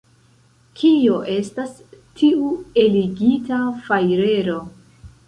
[0.79, 1.75] Kio estas
[2.21, 2.47] tiu
[2.85, 3.61] eligita
[3.91, 4.57] fajrero?